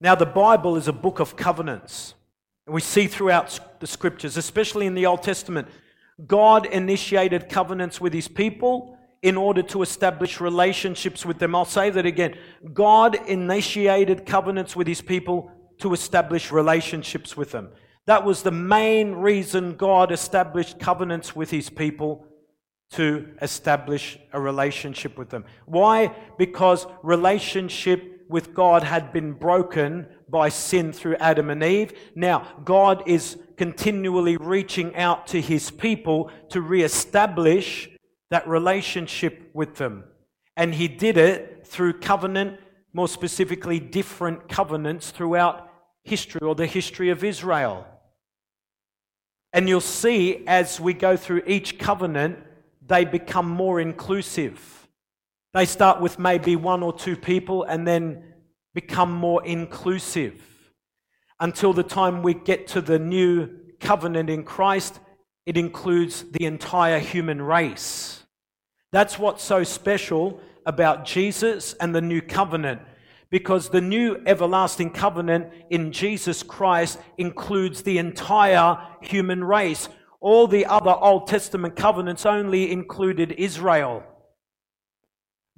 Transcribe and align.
Now, 0.00 0.14
the 0.14 0.26
Bible 0.26 0.76
is 0.76 0.88
a 0.88 0.92
book 0.92 1.18
of 1.18 1.36
covenants. 1.36 2.14
And 2.66 2.74
we 2.74 2.80
see 2.80 3.06
throughout 3.06 3.80
the 3.80 3.86
scriptures, 3.86 4.36
especially 4.36 4.86
in 4.86 4.94
the 4.94 5.06
Old 5.06 5.22
Testament, 5.22 5.68
God 6.26 6.66
initiated 6.66 7.48
covenants 7.48 8.00
with 8.00 8.12
his 8.12 8.28
people 8.28 8.98
in 9.22 9.36
order 9.36 9.62
to 9.62 9.82
establish 9.82 10.40
relationships 10.40 11.24
with 11.24 11.38
them. 11.38 11.54
I'll 11.54 11.64
say 11.64 11.90
that 11.90 12.06
again. 12.06 12.36
God 12.72 13.16
initiated 13.26 14.26
covenants 14.26 14.76
with 14.76 14.86
his 14.86 15.00
people 15.00 15.50
to 15.78 15.92
establish 15.92 16.52
relationships 16.52 17.36
with 17.36 17.50
them. 17.50 17.70
That 18.06 18.24
was 18.24 18.42
the 18.42 18.50
main 18.50 19.12
reason 19.12 19.76
God 19.76 20.12
established 20.12 20.78
covenants 20.78 21.34
with 21.34 21.50
his 21.50 21.68
people 21.68 22.26
to 22.92 23.28
establish 23.42 24.18
a 24.32 24.40
relationship 24.40 25.18
with 25.18 25.30
them. 25.30 25.44
Why? 25.66 26.14
Because 26.38 26.86
relationship 27.02 28.17
with 28.28 28.54
God 28.54 28.82
had 28.82 29.12
been 29.12 29.32
broken 29.32 30.06
by 30.28 30.48
sin 30.48 30.92
through 30.92 31.16
Adam 31.16 31.50
and 31.50 31.62
Eve. 31.62 31.92
Now, 32.14 32.46
God 32.64 33.02
is 33.06 33.38
continually 33.56 34.36
reaching 34.36 34.94
out 34.96 35.26
to 35.28 35.40
his 35.40 35.70
people 35.70 36.30
to 36.50 36.60
reestablish 36.60 37.88
that 38.30 38.46
relationship 38.46 39.50
with 39.54 39.76
them. 39.76 40.04
And 40.56 40.74
he 40.74 40.88
did 40.88 41.16
it 41.16 41.66
through 41.66 42.00
covenant, 42.00 42.60
more 42.92 43.08
specifically, 43.08 43.80
different 43.80 44.48
covenants 44.48 45.10
throughout 45.10 45.70
history 46.04 46.40
or 46.42 46.54
the 46.54 46.66
history 46.66 47.10
of 47.10 47.24
Israel. 47.24 47.86
And 49.52 49.68
you'll 49.68 49.80
see 49.80 50.44
as 50.46 50.78
we 50.78 50.92
go 50.92 51.16
through 51.16 51.42
each 51.46 51.78
covenant, 51.78 52.38
they 52.86 53.04
become 53.04 53.48
more 53.48 53.80
inclusive. 53.80 54.77
They 55.58 55.66
start 55.66 56.00
with 56.00 56.20
maybe 56.20 56.54
one 56.54 56.84
or 56.84 56.92
two 56.92 57.16
people 57.16 57.64
and 57.64 57.84
then 57.84 58.22
become 58.74 59.10
more 59.10 59.44
inclusive 59.44 60.40
until 61.40 61.72
the 61.72 61.82
time 61.82 62.22
we 62.22 62.34
get 62.34 62.68
to 62.68 62.80
the 62.80 63.00
new 63.00 63.48
covenant 63.80 64.30
in 64.30 64.44
Christ, 64.44 65.00
it 65.46 65.56
includes 65.56 66.22
the 66.30 66.44
entire 66.44 67.00
human 67.00 67.42
race. 67.42 68.22
That's 68.92 69.18
what's 69.18 69.42
so 69.42 69.64
special 69.64 70.40
about 70.64 71.04
Jesus 71.04 71.74
and 71.80 71.92
the 71.92 72.02
new 72.02 72.22
covenant 72.22 72.80
because 73.28 73.68
the 73.68 73.80
new 73.80 74.22
everlasting 74.26 74.90
covenant 74.90 75.52
in 75.70 75.90
Jesus 75.90 76.44
Christ 76.44 77.00
includes 77.16 77.82
the 77.82 77.98
entire 77.98 78.78
human 79.00 79.42
race. 79.42 79.88
All 80.20 80.46
the 80.46 80.66
other 80.66 80.94
Old 80.94 81.26
Testament 81.26 81.74
covenants 81.74 82.24
only 82.24 82.70
included 82.70 83.32
Israel. 83.32 84.04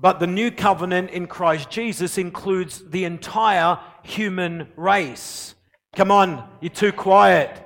But 0.00 0.20
the 0.20 0.28
new 0.28 0.52
covenant 0.52 1.10
in 1.10 1.26
Christ 1.26 1.70
Jesus 1.70 2.18
includes 2.18 2.88
the 2.88 3.04
entire 3.04 3.80
human 4.04 4.68
race. 4.76 5.56
Come 5.96 6.12
on, 6.12 6.48
you're 6.60 6.70
too 6.70 6.92
quiet. 6.92 7.60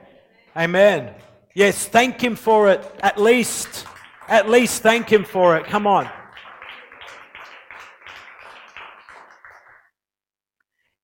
Amen. 0.57 1.15
Yes, 1.55 1.87
thank 1.87 2.23
Him 2.23 2.35
for 2.35 2.71
it. 2.71 2.83
At 3.03 3.21
least, 3.21 3.87
at 4.29 4.49
least 4.49 4.83
thank 4.83 5.13
Him 5.13 5.25
for 5.25 5.59
it. 5.59 5.67
Come 5.67 5.87
on. 5.87 6.09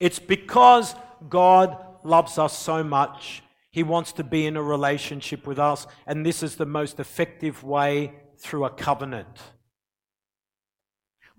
It's 0.01 0.19
because 0.19 0.95
God 1.29 1.77
loves 2.05 2.39
us 2.39 2.57
so 2.57 2.83
much. 2.83 3.43
He 3.71 3.83
wants 3.83 4.13
to 4.13 4.25
be 4.25 4.47
in 4.47 4.57
a 4.57 4.63
relationship 4.63 5.47
with 5.47 5.59
us, 5.59 5.87
and 6.07 6.25
this 6.25 6.43
is 6.43 6.57
the 6.57 6.65
most 6.65 6.99
effective 6.99 7.63
way 7.63 8.15
through 8.39 8.65
a 8.65 8.71
covenant. 8.71 9.39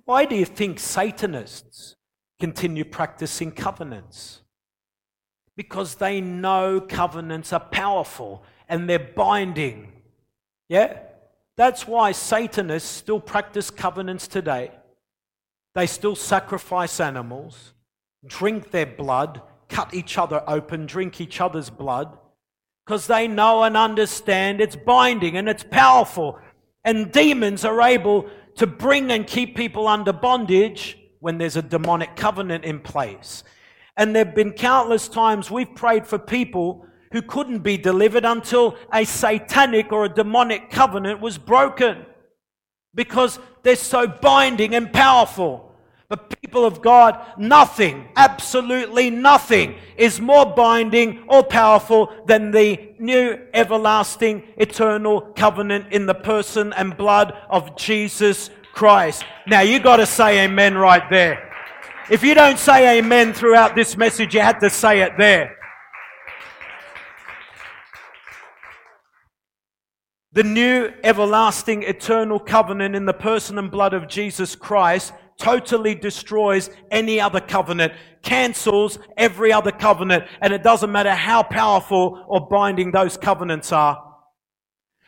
Why 0.10 0.26
do 0.26 0.36
you 0.36 0.46
think 0.46 0.80
Satanists 0.80 1.96
continue 2.40 2.84
practicing 2.84 3.52
covenants? 3.52 4.42
Because 5.56 5.94
they 5.94 6.20
know 6.20 6.82
covenants 6.82 7.54
are 7.54 7.60
powerful 7.60 8.42
and 8.68 8.90
they're 8.90 8.98
binding. 8.98 9.92
Yeah? 10.68 10.98
That's 11.58 11.86
why 11.86 12.11
Satanists 12.14 12.89
still 12.89 13.20
practice 13.20 13.70
covenants 13.70 14.28
today. 14.28 14.72
They 15.76 15.86
still 15.86 16.16
sacrifice 16.16 17.00
animals, 17.00 17.76
drink 18.26 18.72
their 18.72 18.88
blood, 18.88 19.44
cut 19.67 19.94
each 19.94 20.17
other 20.17 20.44
open, 20.48 20.88
drink 20.88 21.22
each 21.22 21.39
other's 21.39 21.70
blood, 21.70 22.17
because 22.83 23.06
they 23.06 23.28
know 23.28 23.62
and 23.62 23.78
understand 23.78 24.60
it's 24.60 24.76
binding 24.76 25.38
and 25.38 25.48
it's 25.48 25.64
powerful. 25.64 26.39
And 26.83 27.12
demons 27.12 27.64
are 27.64 27.80
able 27.80 28.28
to 28.59 28.67
bring 28.67 29.09
and 29.09 29.25
keep 29.25 29.55
people 29.55 29.87
under 29.87 30.11
bondage 30.11 30.97
when 31.21 31.37
there's 31.37 31.55
a 31.55 31.61
demonic 31.61 32.17
covenant 32.17 32.65
in 32.65 32.77
place. 32.81 33.45
And 33.95 34.14
there 34.14 34.25
have 34.25 34.36
been 34.36 34.52
countless 34.52 35.08
times 35.08 35.49
we've 35.49 35.73
prayed 35.75 36.05
for 36.05 36.20
people 36.20 36.86
who 37.14 37.21
couldn't 37.21 37.59
be 37.59 37.77
delivered 37.77 38.25
until 38.25 38.77
a 38.93 39.05
satanic 39.05 39.93
or 39.93 40.03
a 40.03 40.09
demonic 40.09 40.70
covenant 40.70 41.21
was 41.21 41.37
broken 41.37 42.05
because 42.93 43.39
they're 43.64 43.77
so 43.77 44.05
binding 44.08 44.76
and 44.76 44.91
powerful. 44.91 45.69
But 46.09 46.42
people 46.42 46.65
of 46.65 46.81
God, 46.81 47.23
nothing, 47.37 48.08
absolutely 48.15 49.11
nothing 49.11 49.75
is 49.95 50.20
more 50.20 50.43
binding 50.43 51.23
or 51.27 51.43
powerful 51.43 52.11
than 52.25 52.49
the 52.49 52.95
new 52.97 53.37
everlasting 53.53 54.42
eternal 54.58 55.21
covenant 55.21 55.93
in 55.93 56.08
the 56.08 56.15
person 56.15 56.73
and 56.73 56.97
blood 56.97 57.37
of 57.47 57.77
Jesus 57.77 58.49
Christ. 58.73 59.23
Now 59.45 59.61
you 59.61 59.80
got 59.80 59.97
to 59.97 60.08
say 60.08 60.45
amen 60.45 60.75
right 60.75 61.08
there. 61.11 61.47
If 62.09 62.23
you 62.23 62.33
don't 62.33 62.58
say 62.58 62.97
amen 62.97 63.33
throughout 63.33 63.76
this 63.76 63.95
message, 63.95 64.33
you 64.33 64.41
had 64.41 64.61
to 64.61 64.70
say 64.71 65.02
it 65.02 65.11
there. 65.20 65.58
The 70.31 70.43
new 70.43 70.91
everlasting 71.03 71.83
eternal 71.83 72.39
covenant 72.39 72.95
in 72.95 73.05
the 73.05 73.14
person 73.14 73.59
and 73.59 73.70
blood 73.70 73.93
of 73.93 74.08
Jesus 74.08 74.55
Christ 74.55 75.14
totally 75.39 75.95
destroys 75.95 76.70
any 76.92 77.20
other 77.20 77.39
covenant, 77.39 77.94
cancels 78.22 79.00
every 79.17 79.52
other 79.52 79.72
covenant, 79.72 80.26
and 80.42 80.54
it 80.54 80.61
doesn't 80.61 80.92
matter 80.92 81.16
how 81.16 81.42
powerful 81.42 82.23
or 82.27 82.48
binding 82.48 82.92
those 82.92 83.17
covenants 83.17 83.72
are. 83.72 84.05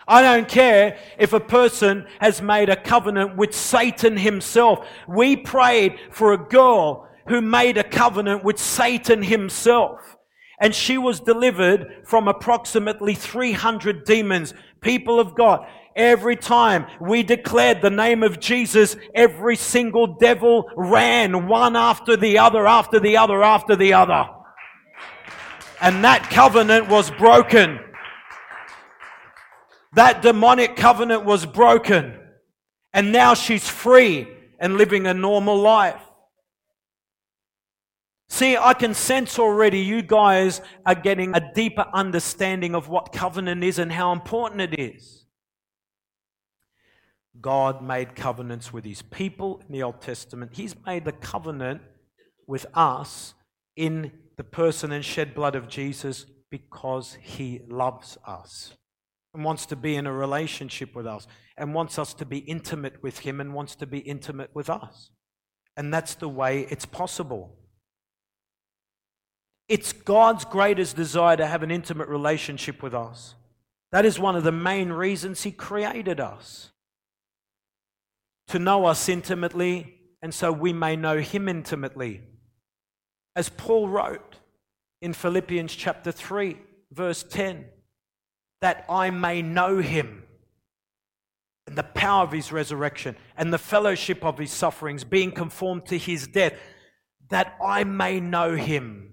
I 0.08 0.22
don't 0.22 0.48
care 0.48 0.98
if 1.20 1.34
a 1.34 1.40
person 1.40 2.08
has 2.20 2.42
made 2.42 2.70
a 2.70 2.76
covenant 2.76 3.38
with 3.38 3.54
Satan 3.54 4.18
himself. 4.18 4.86
We 5.08 5.36
prayed 5.36 6.00
for 6.12 6.34
a 6.34 6.38
girl 6.38 7.08
who 7.28 7.42
made 7.42 7.78
a 7.78 7.84
covenant 7.84 8.44
with 8.44 8.58
Satan 8.58 9.22
himself. 9.22 10.18
And 10.60 10.76
she 10.76 10.98
was 10.98 11.20
delivered 11.20 12.04
from 12.06 12.28
approximately 12.28 13.16
300 13.16 14.04
demons. 14.04 14.54
People 14.80 15.20
of 15.20 15.36
God, 15.36 15.66
Every 15.96 16.36
time 16.36 16.86
we 17.00 17.24
declared 17.24 17.82
the 17.82 17.90
name 17.90 18.24
of 18.24 18.40
Jesus, 18.40 18.96
every 19.14 19.56
single 19.56 20.08
devil 20.18 20.70
ran 20.76 21.48
one 21.48 21.76
after 21.76 22.16
the 22.16 22.38
other, 22.38 22.66
after 22.66 23.00
the 23.00 23.18
other, 23.18 23.44
after 23.44 23.76
the 23.76 23.94
other. 23.94 24.30
And 25.82 26.04
that 26.04 26.30
covenant 26.30 26.88
was 26.88 27.12
broken. 27.12 27.80
That 29.94 30.22
demonic 30.22 30.76
covenant 30.76 31.26
was 31.26 31.46
broken. 31.46 32.18
And 32.94 33.12
now 33.12 33.34
she's 33.34 33.68
free 33.68 34.28
and 34.60 34.78
living 34.78 35.08
a 35.08 35.14
normal 35.14 35.58
life. 35.58 36.02
See, 38.30 38.56
I 38.56 38.74
can 38.74 38.94
sense 38.94 39.38
already 39.38 39.80
you 39.80 40.02
guys 40.02 40.62
are 40.86 40.96
getting 40.96 41.36
a 41.36 41.52
deeper 41.54 41.86
understanding 41.94 42.76
of 42.76 42.88
what 42.88 43.12
covenant 43.12 43.62
is 43.62 43.78
and 43.78 43.92
how 43.92 44.14
important 44.14 44.62
it 44.62 44.80
is. 44.80 45.21
God 47.40 47.82
made 47.82 48.16
covenants 48.16 48.74
with 48.74 48.84
his 48.84 49.02
people 49.02 49.62
in 49.68 49.74
the 49.74 49.84
Old 49.84 50.02
Testament. 50.02 50.52
He's 50.56 50.76
made 50.86 51.06
the 51.06 51.14
covenant 51.14 51.82
with 52.48 52.66
us 52.74 53.34
in 53.76 54.12
the 54.36 54.44
person 54.44 54.92
and 54.92 55.06
shed 55.06 55.34
blood 55.34 55.56
of 55.56 55.70
Jesus 55.70 56.26
because 56.50 57.18
he 57.22 57.62
loves 57.70 58.18
us 58.28 58.74
and 59.34 59.46
wants 59.46 59.66
to 59.68 59.76
be 59.76 59.96
in 59.96 60.06
a 60.06 60.14
relationship 60.14 60.94
with 60.94 61.08
us 61.08 61.26
and 61.58 61.74
wants 61.74 61.98
us 61.98 62.14
to 62.16 62.26
be 62.26 62.40
intimate 62.40 63.02
with 63.02 63.20
him 63.20 63.40
and 63.40 63.54
wants 63.54 63.76
to 63.76 63.86
be 63.86 64.00
intimate 64.00 64.50
with 64.54 64.70
us. 64.70 65.12
And 65.78 65.94
that's 65.94 66.16
the 66.16 66.28
way 66.28 66.68
it's 66.70 66.86
possible. 66.86 67.56
It's 69.70 69.94
God's 69.94 70.44
greatest 70.44 70.98
desire 70.98 71.38
to 71.38 71.48
have 71.48 71.64
an 71.64 71.72
intimate 71.72 72.10
relationship 72.10 72.84
with 72.84 72.94
us. 72.94 73.36
That 73.94 74.06
is 74.06 74.20
one 74.20 74.36
of 74.36 74.44
the 74.44 74.52
main 74.52 74.92
reasons 74.92 75.44
he 75.44 75.52
created 75.52 76.20
us 76.20 76.72
to 78.52 78.60
know 78.60 78.86
us 78.86 79.10
intimately, 79.10 79.96
and 80.22 80.34
so 80.34 80.52
we 80.52 80.74
may 80.74 80.96
know 80.96 81.18
him 81.20 81.48
intimately. 81.48 82.22
As 83.36 83.50
Paul 83.50 83.88
wrote 83.88 84.36
in 85.02 85.14
Philippians 85.14 85.74
chapter 85.74 86.12
3, 86.12 86.58
verse 86.92 87.24
10, 87.24 87.66
that 88.60 88.86
I 88.90 89.10
may 89.10 89.42
know 89.42 89.78
him 89.80 90.24
and 91.66 91.78
the 91.78 91.84
power 91.84 92.24
of 92.24 92.34
his 92.34 92.52
resurrection 92.52 93.16
and 93.38 93.54
the 93.54 93.58
fellowship 93.58 94.24
of 94.26 94.38
his 94.38 94.52
sufferings, 94.52 95.04
being 95.06 95.32
conformed 95.32 95.86
to 95.86 95.98
his 95.98 96.28
death, 96.28 96.54
that 97.30 97.56
I 97.64 97.86
may 97.86 98.20
know 98.20 98.56
him 98.56 99.12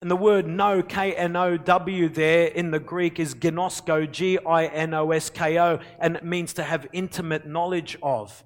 And 0.00 0.08
the 0.08 0.16
word 0.16 0.46
know, 0.46 0.80
K 0.82 1.12
N 1.14 1.34
O 1.34 1.56
W, 1.56 2.08
there 2.08 2.46
in 2.46 2.70
the 2.70 2.78
Greek 2.78 3.18
is 3.18 3.34
ginosko, 3.34 4.10
G 4.10 4.38
I 4.38 4.66
N 4.66 4.94
O 4.94 5.10
S 5.10 5.28
K 5.28 5.58
O, 5.58 5.80
and 5.98 6.14
it 6.16 6.24
means 6.24 6.52
to 6.54 6.62
have 6.62 6.86
intimate 6.92 7.46
knowledge 7.46 7.98
of 8.00 8.44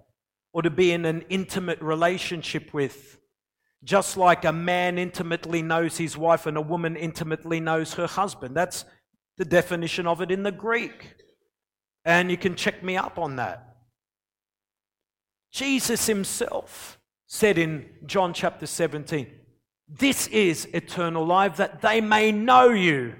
or 0.52 0.62
to 0.62 0.70
be 0.70 0.93
in 0.93 1.04
an 1.04 1.25
intimate 1.28 1.81
relationship 1.81 2.72
with. 2.75 3.19
Just 3.84 4.16
like 4.16 4.44
a 4.44 4.52
man 4.52 4.99
intimately 4.99 5.62
knows 5.62 5.99
his 5.99 6.16
wife 6.16 6.46
and 6.46 6.56
a 6.56 6.60
woman 6.60 6.96
intimately 6.96 7.58
knows 7.58 7.94
her 7.94 8.06
husband. 8.06 8.56
That's 8.56 8.84
the 9.38 9.44
definition 9.44 10.06
of 10.06 10.20
it 10.20 10.31
in 10.31 10.43
the 10.43 10.52
Greek. 10.52 11.14
And 12.04 12.31
you 12.31 12.37
can 12.37 12.54
check 12.54 12.82
me 12.82 12.96
up 12.96 13.19
on 13.19 13.37
that. 13.37 13.76
Jesus 15.50 16.06
himself 16.06 16.99
said 17.26 17.58
in 17.58 17.88
John 18.06 18.32
chapter 18.32 18.66
17, 18.66 19.26
This 19.88 20.26
is 20.28 20.66
eternal 20.72 21.26
life, 21.26 21.56
that 21.56 21.82
they 21.82 22.00
may 22.00 22.32
know 22.32 22.70
you, 22.70 23.14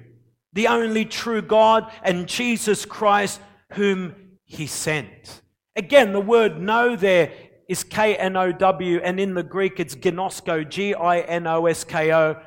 the 0.52 0.69
only 0.69 1.05
true 1.05 1.43
God, 1.43 1.90
and 2.02 2.26
Jesus 2.26 2.84
Christ, 2.84 3.40
whom 3.73 4.14
he 4.44 4.67
sent. 4.67 5.42
Again, 5.75 6.13
the 6.13 6.21
word 6.21 6.61
know 6.61 6.97
there 6.97 7.33
is 7.69 7.85
K 7.85 8.17
N 8.17 8.37
O 8.37 8.53
W, 8.53 9.01
and 9.03 9.19
in 9.19 9.35
the 9.35 9.43
Greek 9.43 9.81
it's 9.81 9.95
ginosko, 9.95 10.69
G 10.69 10.95
I 10.95 11.21
N 11.21 11.47
O 11.47 11.67
S 11.67 11.85
K 11.85 12.13
O, 12.13 12.41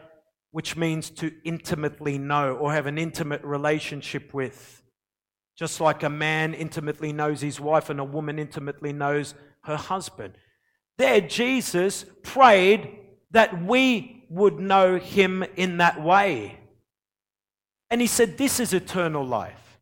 which 0.52 0.76
means 0.76 1.10
to 1.12 1.32
intimately 1.44 2.18
know 2.18 2.56
or 2.56 2.74
have 2.74 2.86
an 2.86 2.98
intimate 2.98 3.44
relationship 3.44 4.34
with. 4.34 4.84
Just 5.58 5.80
like 5.80 6.04
a 6.04 6.10
man 6.10 6.54
intimately 6.54 7.14
knows 7.14 7.42
his 7.42 7.60
wife 7.60 7.90
and 7.90 8.00
a 8.00 8.04
woman 8.04 8.38
intimately 8.38 8.94
knows 8.94 9.34
her 9.64 9.78
husband. 9.78 10.34
There, 10.98 11.22
Jesus 11.22 12.06
prayed 12.24 12.90
that 13.32 13.64
we 13.64 14.26
would 14.30 14.60
know 14.60 14.98
him 14.98 15.44
in 15.56 15.78
that 15.78 16.02
way. 16.02 16.60
And 17.90 18.02
he 18.02 18.08
said, 18.08 18.38
This 18.38 18.60
is 18.60 18.74
eternal 18.74 19.26
life. 19.26 19.80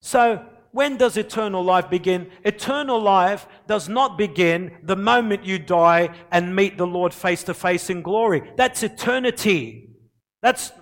So, 0.00 0.44
when 0.76 0.98
does 0.98 1.16
eternal 1.16 1.64
life 1.64 1.88
begin? 1.88 2.30
Eternal 2.44 3.00
life 3.00 3.46
does 3.66 3.88
not 3.88 4.18
begin 4.18 4.76
the 4.82 4.94
moment 4.94 5.42
you 5.42 5.58
die 5.58 6.10
and 6.30 6.54
meet 6.54 6.76
the 6.76 6.86
Lord 6.86 7.14
face 7.14 7.42
to 7.44 7.54
face 7.54 7.88
in 7.88 8.02
glory. 8.02 8.42
That's 8.58 8.82
eternity. 8.82 9.96
That's 10.42 10.72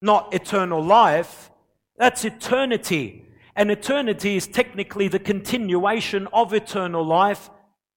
not 0.00 0.32
eternal 0.32 0.82
life. 0.82 1.50
That's 1.98 2.24
eternity. 2.24 3.26
And 3.54 3.70
eternity 3.70 4.36
is 4.36 4.46
technically 4.46 5.08
the 5.08 5.18
continuation 5.18 6.28
of 6.32 6.54
eternal 6.54 7.04
life 7.04 7.50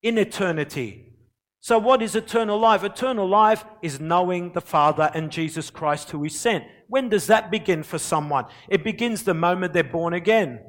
in 0.04 0.18
eternity. 0.18 1.13
So, 1.62 1.80
what 1.80 2.01
is 2.01 2.18
eternal 2.18 2.60
life? 2.60 2.84
Eternal 2.84 3.30
life 3.30 3.63
is 3.81 4.01
knowing 4.01 4.51
the 4.51 4.60
Father 4.60 5.10
and 5.13 5.31
Jesus 5.31 5.69
Christ 5.69 6.10
who 6.10 6.22
He 6.22 6.30
sent. 6.30 6.66
When 6.90 7.08
does 7.08 7.28
that 7.28 7.50
begin 7.50 7.84
for 7.84 7.98
someone? 7.98 8.44
It 8.68 8.84
begins 8.84 9.24
the 9.24 9.34
moment 9.34 9.72
they're 9.72 9.86
born 9.86 10.13
again. 10.13 10.60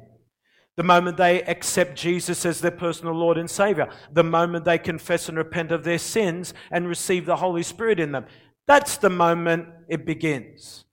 The 0.77 0.83
moment 0.83 1.17
they 1.17 1.41
accept 1.43 1.95
Jesus 1.97 2.45
as 2.45 2.61
their 2.61 2.71
personal 2.71 3.15
Lord 3.15 3.37
and 3.37 3.49
Savior, 3.49 3.89
the 4.13 4.23
moment 4.23 4.63
they 4.63 4.77
confess 4.77 5.27
and 5.27 5.37
repent 5.37 5.71
of 5.71 5.83
their 5.83 5.97
sins 5.97 6.53
and 6.71 6.87
receive 6.87 7.25
the 7.25 7.37
Holy 7.37 7.63
Spirit 7.63 7.99
in 7.99 8.11
them. 8.11 8.27
That's 8.67 8.97
the 8.97 9.09
moment 9.09 9.69
it 9.89 10.05
begins. 10.05 10.85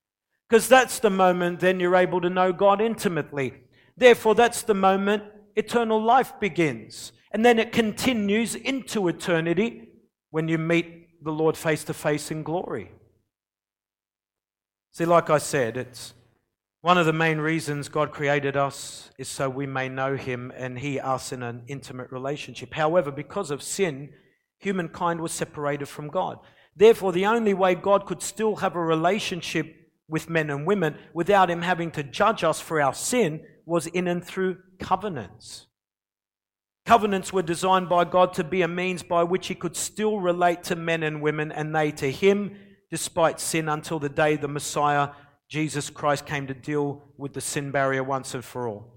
Because 0.49 0.67
that's 0.67 0.99
the 0.99 1.11
moment 1.11 1.59
then 1.59 1.79
you're 1.79 1.95
able 1.95 2.19
to 2.21 2.29
know 2.29 2.51
God 2.51 2.81
intimately. 2.81 3.53
Therefore, 3.95 4.33
that's 4.33 4.63
the 4.63 4.73
moment 4.73 5.23
eternal 5.55 6.01
life 6.01 6.33
begins. 6.39 7.11
And 7.31 7.45
then 7.45 7.59
it 7.59 7.71
continues 7.71 8.55
into 8.55 9.07
eternity 9.07 9.89
when 10.31 10.47
you 10.47 10.57
meet 10.57 11.23
the 11.23 11.31
Lord 11.31 11.57
face 11.57 11.83
to 11.85 11.93
face 11.93 12.31
in 12.31 12.43
glory. 12.43 12.91
See, 14.93 15.05
like 15.05 15.29
I 15.29 15.37
said, 15.37 15.77
it's 15.77 16.13
one 16.85 16.99
of 16.99 17.07
the 17.07 17.13
main 17.13 17.39
reasons 17.39 17.89
God 17.89 18.11
created 18.11 18.55
us 18.55 19.09
is 19.17 19.27
so 19.27 19.49
we 19.49 19.65
may 19.65 19.89
know 19.89 20.15
Him 20.15 20.53
and 20.55 20.77
He 20.77 20.99
us 20.99 21.31
in 21.31 21.41
an 21.41 21.63
intimate 21.67 22.11
relationship. 22.11 22.75
However, 22.75 23.09
because 23.09 23.49
of 23.49 23.63
sin, 23.63 24.11
humankind 24.59 25.19
was 25.19 25.31
separated 25.31 25.87
from 25.87 26.09
God. 26.09 26.37
Therefore, 26.75 27.11
the 27.11 27.25
only 27.25 27.55
way 27.55 27.73
God 27.73 28.05
could 28.05 28.21
still 28.21 28.57
have 28.57 28.75
a 28.75 28.79
relationship 28.79 29.65
with 30.07 30.29
men 30.29 30.51
and 30.51 30.67
women 30.67 30.95
without 31.11 31.49
Him 31.49 31.63
having 31.63 31.89
to 31.89 32.03
judge 32.03 32.43
us 32.43 32.61
for 32.61 32.79
our 32.79 32.93
sin 32.93 33.41
was 33.65 33.87
in 33.87 34.07
and 34.07 34.23
through 34.23 34.57
covenants. 34.79 35.65
Covenants 36.85 37.33
were 37.33 37.41
designed 37.41 37.89
by 37.89 38.05
God 38.05 38.31
to 38.33 38.43
be 38.43 38.61
a 38.61 38.67
means 38.67 39.01
by 39.01 39.23
which 39.23 39.47
He 39.47 39.55
could 39.55 39.75
still 39.75 40.19
relate 40.19 40.61
to 40.65 40.75
men 40.75 41.01
and 41.01 41.23
women 41.23 41.51
and 41.51 41.75
they 41.75 41.89
to 41.93 42.11
Him 42.11 42.55
despite 42.91 43.39
sin 43.39 43.67
until 43.67 43.97
the 43.97 44.07
day 44.07 44.35
the 44.35 44.47
Messiah 44.47 45.09
Jesus 45.55 45.89
Christ 45.89 46.25
came 46.25 46.47
to 46.47 46.53
deal 46.53 47.01
with 47.15 47.31
the 47.31 47.39
sin 47.39 47.71
barrier 47.71 48.03
once 48.03 48.33
and 48.33 48.43
for 48.43 48.67
all. 48.67 48.91